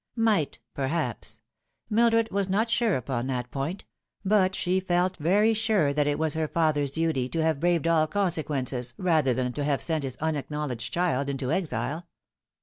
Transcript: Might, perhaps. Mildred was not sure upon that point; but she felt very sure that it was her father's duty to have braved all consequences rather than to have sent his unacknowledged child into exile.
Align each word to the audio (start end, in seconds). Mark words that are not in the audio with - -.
Might, 0.15 0.59
perhaps. 0.73 1.41
Mildred 1.87 2.31
was 2.31 2.49
not 2.49 2.71
sure 2.71 2.95
upon 2.95 3.27
that 3.27 3.51
point; 3.51 3.85
but 4.25 4.55
she 4.55 4.79
felt 4.79 5.15
very 5.17 5.53
sure 5.53 5.93
that 5.93 6.07
it 6.07 6.17
was 6.17 6.33
her 6.33 6.47
father's 6.47 6.89
duty 6.89 7.29
to 7.29 7.43
have 7.43 7.59
braved 7.59 7.85
all 7.87 8.07
consequences 8.07 8.95
rather 8.97 9.35
than 9.35 9.53
to 9.53 9.63
have 9.63 9.79
sent 9.79 10.03
his 10.03 10.17
unacknowledged 10.17 10.91
child 10.91 11.29
into 11.29 11.51
exile. 11.51 12.07